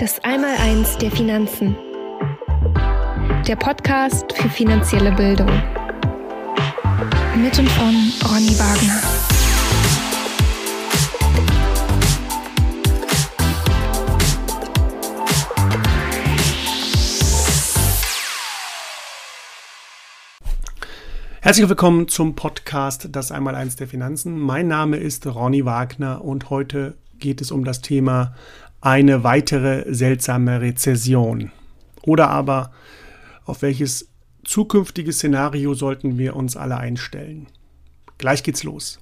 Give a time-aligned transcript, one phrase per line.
[0.00, 1.76] Das Einmaleins der Finanzen.
[3.48, 5.50] Der Podcast für finanzielle Bildung.
[7.34, 9.02] Mit und von Ronny Wagner.
[21.40, 24.38] Herzlich willkommen zum Podcast Das Einmaleins der Finanzen.
[24.38, 28.36] Mein Name ist Ronny Wagner und heute geht es um das Thema
[28.80, 31.50] eine weitere seltsame Rezession.
[32.02, 32.72] Oder aber
[33.44, 34.08] auf welches
[34.44, 37.48] zukünftige Szenario sollten wir uns alle einstellen.
[38.18, 38.98] Gleich geht's los.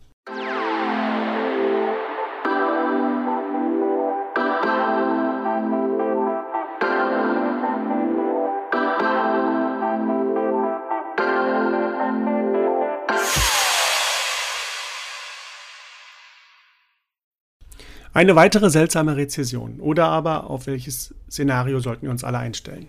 [18.16, 19.78] Eine weitere seltsame Rezession.
[19.78, 22.88] Oder aber auf welches Szenario sollten wir uns alle einstellen?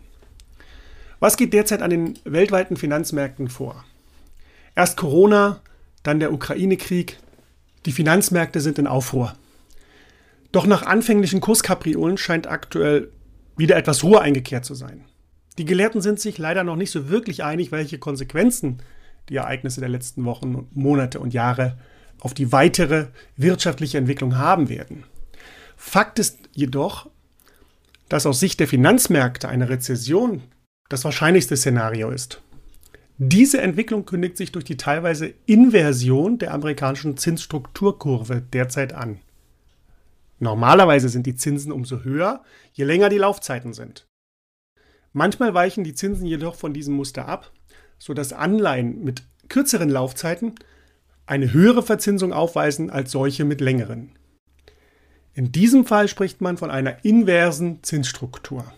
[1.19, 3.83] Was geht derzeit an den weltweiten Finanzmärkten vor?
[4.73, 5.59] Erst Corona,
[6.01, 7.19] dann der Ukraine-Krieg.
[7.85, 9.33] Die Finanzmärkte sind in Aufruhr.
[10.53, 13.11] Doch nach anfänglichen Kurskapriolen scheint aktuell
[13.57, 15.03] wieder etwas Ruhe eingekehrt zu sein.
[15.57, 18.77] Die Gelehrten sind sich leider noch nicht so wirklich einig, welche Konsequenzen
[19.27, 21.77] die Ereignisse der letzten Wochen, Monate und Jahre
[22.21, 25.03] auf die weitere wirtschaftliche Entwicklung haben werden.
[25.77, 27.09] Fakt ist jedoch,
[28.09, 30.41] dass aus Sicht der Finanzmärkte eine Rezession
[30.89, 32.41] das wahrscheinlichste Szenario ist.
[33.19, 39.19] Diese Entwicklung kündigt sich durch die teilweise Inversion der amerikanischen Zinsstrukturkurve derzeit an.
[40.39, 44.05] Normalerweise sind die Zinsen umso höher, je länger die Laufzeiten sind.
[45.13, 47.51] Manchmal weichen die Zinsen jedoch von diesem Muster ab,
[47.97, 50.53] sodass Anleihen mit kürzeren Laufzeiten
[51.25, 54.16] eine höhere Verzinsung aufweisen als solche mit längeren.
[55.37, 58.73] In diesem Fall spricht man von einer inversen Zinsstruktur.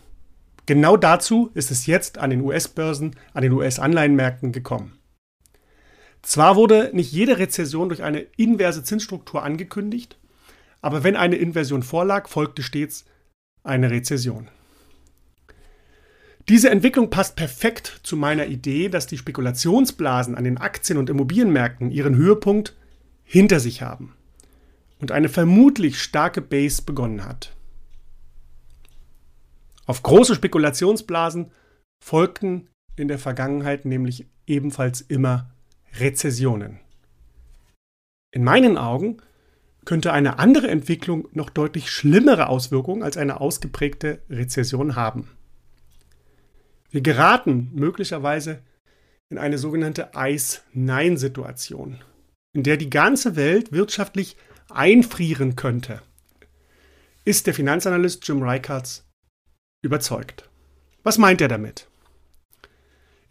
[0.66, 5.00] Genau dazu ist es jetzt an den US-Börsen, an den US-Anleihenmärkten gekommen.
[6.22, 10.20] Zwar wurde nicht jede Rezession durch eine inverse Zinsstruktur angekündigt,
[10.82, 13.06] aber wenn eine Inversion vorlag, folgte stets
[13.64, 14.50] eine Rezession.
[16.50, 21.90] Diese Entwicklung passt perfekt zu meiner Idee, dass die Spekulationsblasen an den Aktien- und Immobilienmärkten
[21.90, 22.76] ihren Höhepunkt
[23.24, 24.14] hinter sich haben
[25.00, 27.56] und eine vermutlich starke Base begonnen hat.
[29.86, 31.52] Auf große Spekulationsblasen
[32.04, 35.50] folgten in der Vergangenheit nämlich ebenfalls immer
[36.00, 36.80] Rezessionen.
[38.32, 39.18] In meinen Augen
[39.86, 45.32] könnte eine andere Entwicklung noch deutlich schlimmere Auswirkungen als eine ausgeprägte Rezession haben.
[46.92, 48.62] Wir geraten möglicherweise
[49.30, 52.04] in eine sogenannte Eis-Nein-Situation,
[52.54, 54.38] in der die ganze Welt wirtschaftlich
[54.72, 56.02] einfrieren könnte,
[57.26, 59.08] ist der Finanzanalyst Jim Reikards
[59.82, 60.50] überzeugt.
[61.04, 61.88] Was meint er damit?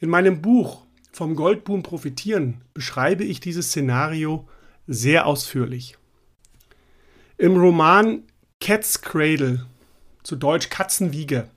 [0.00, 4.46] In meinem Buch Vom Goldboom profitieren beschreibe ich dieses Szenario
[4.86, 5.96] sehr ausführlich.
[7.36, 8.22] Im Roman
[8.60, 9.66] Cat's Cradle,
[10.22, 11.48] zu Deutsch Katzenwiege,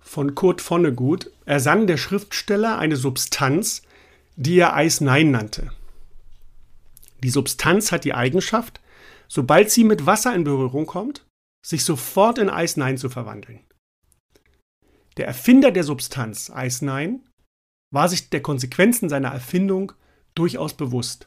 [0.00, 3.82] von Kurt Vonnegut, ersann der Schriftsteller eine Substanz,
[4.36, 5.70] die er Eis Nein nannte.
[7.22, 8.80] Die Substanz hat die Eigenschaft,
[9.30, 11.24] sobald sie mit Wasser in Berührung kommt,
[11.64, 13.60] sich sofort in Eis Nein zu verwandeln.
[15.16, 17.22] Der Erfinder der Substanz Eis Nein
[17.92, 19.92] war sich der Konsequenzen seiner Erfindung
[20.34, 21.26] durchaus bewusst.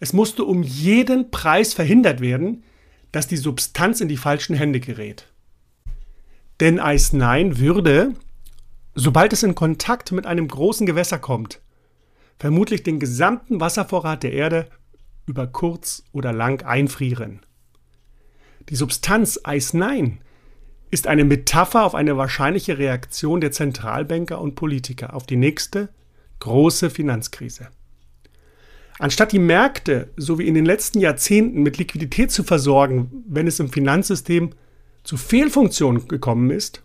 [0.00, 2.64] Es musste um jeden Preis verhindert werden,
[3.12, 5.28] dass die Substanz in die falschen Hände gerät.
[6.60, 8.14] Denn Eis Nein würde,
[8.94, 11.60] sobald es in Kontakt mit einem großen Gewässer kommt,
[12.38, 14.70] vermutlich den gesamten Wasservorrat der Erde
[15.26, 17.40] über kurz oder lang einfrieren.
[18.68, 20.18] Die Substanz Eis Nein
[20.90, 25.88] ist eine Metapher auf eine wahrscheinliche Reaktion der Zentralbanker und Politiker auf die nächste
[26.40, 27.68] große Finanzkrise.
[28.98, 33.60] Anstatt die Märkte so wie in den letzten Jahrzehnten mit Liquidität zu versorgen, wenn es
[33.60, 34.50] im Finanzsystem
[35.04, 36.82] zu Fehlfunktionen gekommen ist,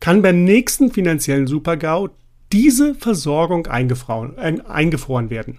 [0.00, 2.10] kann beim nächsten finanziellen Supergau
[2.52, 5.58] diese Versorgung eingefroren, äh, eingefroren werden.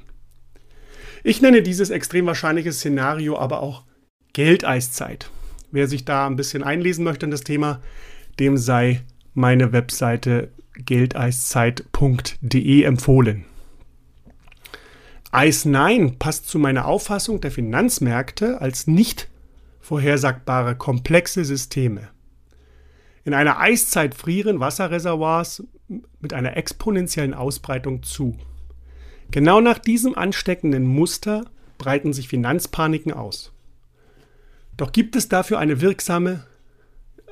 [1.27, 3.81] Ich nenne dieses extrem wahrscheinliche Szenario aber auch
[4.33, 5.31] Geldeiszeit.
[5.71, 7.81] Wer sich da ein bisschen einlesen möchte in das Thema,
[8.39, 9.01] dem sei
[9.33, 13.45] meine Webseite geldeiszeit.de empfohlen.
[15.31, 19.27] Eis Nein passt zu meiner Auffassung der Finanzmärkte als nicht
[19.81, 22.09] vorhersagbare komplexe Systeme.
[23.23, 25.63] In einer Eiszeit frieren Wasserreservoirs
[26.19, 28.37] mit einer exponentiellen Ausbreitung zu.
[29.35, 31.45] Genau nach diesem ansteckenden Muster
[31.77, 33.51] breiten sich Finanzpaniken aus.
[34.77, 36.45] Doch gibt es dafür eine wirksame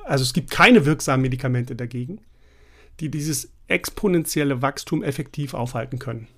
[0.04, 2.20] also es gibt keine wirksamen Medikamente dagegen,
[3.00, 6.28] die dieses exponentielle Wachstum effektiv aufhalten können.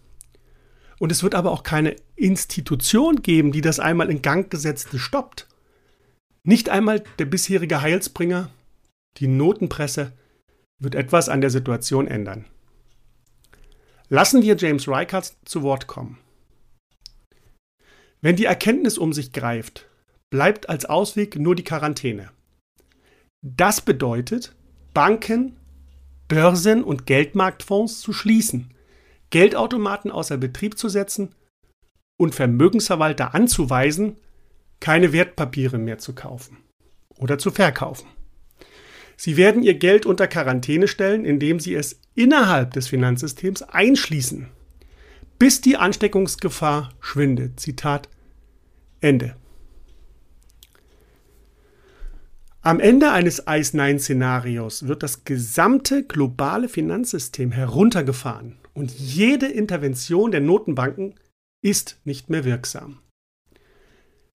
[0.99, 5.47] Und es wird aber auch keine Institution geben, die das einmal in Gang gesetzte stoppt.
[6.43, 8.51] Nicht einmal der bisherige Heilsbringer,
[9.19, 10.13] die Notenpresse,
[10.79, 12.47] wird etwas an der Situation ändern.
[14.09, 16.19] Lassen wir James Reichardt zu Wort kommen.
[18.21, 19.89] Wenn die Erkenntnis um sich greift,
[20.31, 22.31] bleibt als Ausweg nur die Quarantäne.
[23.43, 24.55] Das bedeutet,
[24.95, 25.57] Banken,
[26.29, 28.75] Börsen und Geldmarktfonds zu schließen,
[29.31, 31.35] Geldautomaten außer Betrieb zu setzen
[32.17, 34.17] und Vermögensverwalter anzuweisen,
[34.81, 36.59] keine Wertpapiere mehr zu kaufen
[37.19, 38.09] oder zu verkaufen.
[39.17, 44.49] Sie werden ihr Geld unter Quarantäne stellen, indem sie es innerhalb des Finanzsystems einschließen,
[45.39, 47.59] bis die Ansteckungsgefahr schwindet.
[47.59, 48.09] Zitat
[49.01, 49.37] Ende.
[52.61, 61.15] Am Ende eines ICE-9-Szenarios wird das gesamte globale Finanzsystem heruntergefahren und jede Intervention der Notenbanken
[61.63, 62.99] ist nicht mehr wirksam.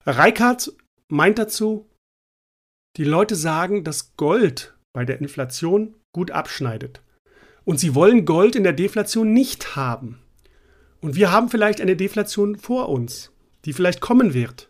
[0.05, 0.71] Reichardt
[1.09, 1.89] meint dazu,
[2.97, 7.01] die Leute sagen, dass Gold bei der Inflation gut abschneidet.
[7.63, 10.19] Und sie wollen Gold in der Deflation nicht haben.
[10.99, 13.31] Und wir haben vielleicht eine Deflation vor uns,
[13.65, 14.69] die vielleicht kommen wird.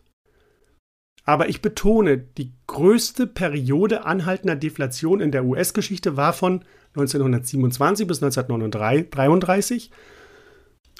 [1.24, 6.64] Aber ich betone, die größte Periode anhaltender Deflation in der US-Geschichte war von
[6.94, 9.90] 1927 bis 1933.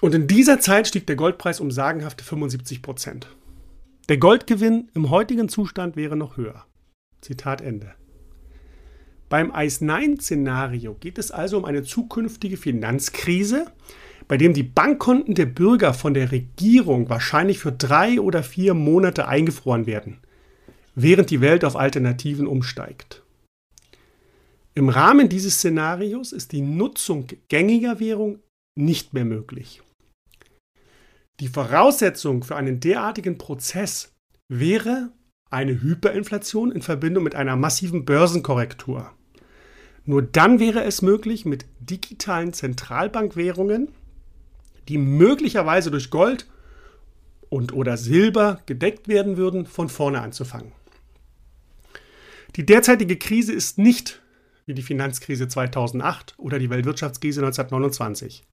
[0.00, 3.28] Und in dieser Zeit stieg der Goldpreis um sagenhafte 75 Prozent.
[4.08, 6.66] Der Goldgewinn im heutigen Zustand wäre noch höher.
[7.22, 7.94] Zitat Ende.
[9.28, 13.66] Beim ICE-9-Szenario geht es also um eine zukünftige Finanzkrise,
[14.28, 19.26] bei dem die Bankkonten der Bürger von der Regierung wahrscheinlich für drei oder vier Monate
[19.26, 20.18] eingefroren werden,
[20.94, 23.22] während die Welt auf Alternativen umsteigt.
[24.74, 28.40] Im Rahmen dieses Szenarios ist die Nutzung gängiger Währung
[28.74, 29.82] nicht mehr möglich.
[31.40, 34.12] Die Voraussetzung für einen derartigen Prozess
[34.48, 35.10] wäre
[35.52, 39.10] eine Hyperinflation in Verbindung mit einer massiven Börsenkorrektur.
[40.04, 43.88] Nur dann wäre es möglich, mit digitalen Zentralbankwährungen,
[44.88, 46.48] die möglicherweise durch Gold
[47.48, 50.72] und oder Silber gedeckt werden würden, von vorne anzufangen.
[52.56, 54.20] Die derzeitige Krise ist nicht
[54.66, 58.44] wie die Finanzkrise 2008 oder die Weltwirtschaftskrise 1929.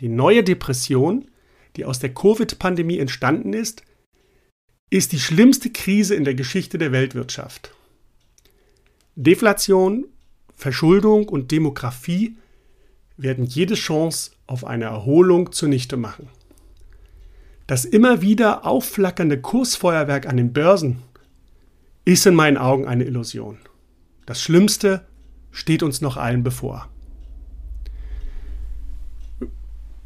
[0.00, 1.26] Die neue Depression
[1.76, 3.84] die aus der Covid-Pandemie entstanden ist,
[4.90, 7.72] ist die schlimmste Krise in der Geschichte der Weltwirtschaft.
[9.16, 10.06] Deflation,
[10.54, 12.36] Verschuldung und Demografie
[13.16, 16.28] werden jede Chance auf eine Erholung zunichte machen.
[17.66, 21.02] Das immer wieder aufflackernde Kursfeuerwerk an den Börsen
[22.04, 23.58] ist in meinen Augen eine Illusion.
[24.24, 25.04] Das Schlimmste
[25.50, 26.88] steht uns noch allen bevor.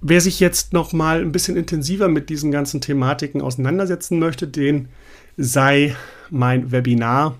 [0.04, 4.88] Wer sich jetzt noch mal ein bisschen intensiver mit diesen ganzen Thematiken auseinandersetzen möchte, den
[5.36, 5.94] sei
[6.28, 7.38] mein Webinar,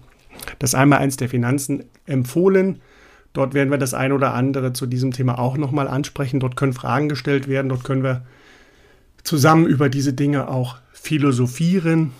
[0.61, 2.81] das einmal eins der Finanzen, empfohlen.
[3.33, 6.39] Dort werden wir das ein oder andere zu diesem Thema auch noch mal ansprechen.
[6.39, 7.69] Dort können Fragen gestellt werden.
[7.69, 8.25] Dort können wir
[9.25, 12.13] zusammen über diese Dinge auch philosophieren.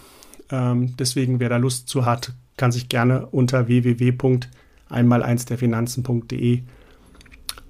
[0.51, 6.63] Ähm, deswegen, wer da Lust zu hat, kann sich gerne unter www.einmal eins der Finanzen.de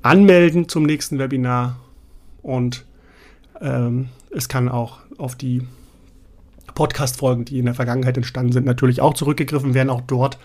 [0.01, 1.82] anmelden zum nächsten Webinar
[2.43, 2.85] und
[3.61, 5.67] ähm, es kann auch auf die
[6.75, 9.91] Podcast-Folgen, die in der Vergangenheit entstanden sind, natürlich auch zurückgegriffen werden.
[9.91, 10.39] Auch dort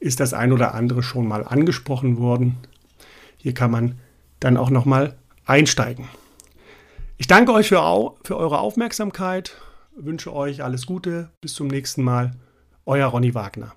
[0.00, 2.56] ist das ein oder andere schon mal angesprochen worden.
[3.36, 3.98] Hier kann man
[4.40, 5.14] dann auch noch mal
[5.46, 6.08] einsteigen.
[7.16, 9.56] Ich danke euch für, für eure Aufmerksamkeit,
[9.96, 12.32] wünsche euch alles Gute, bis zum nächsten Mal.
[12.86, 13.72] Euer Ronny Wagner.